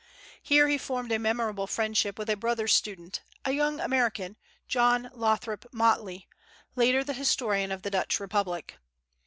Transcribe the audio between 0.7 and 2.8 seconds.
formed a memorable friendship with a brother